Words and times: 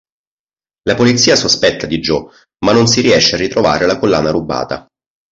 La 0.89 0.95
polizia 0.95 1.35
sospetta 1.35 1.85
di 1.85 1.99
Joe 1.99 2.27
ma 2.65 2.71
non 2.73 2.87
si 2.87 3.01
riesce 3.01 3.35
a 3.35 3.37
ritrovare 3.37 3.85
la 3.85 3.99
collana 3.99 4.31
rubata. 4.31 4.87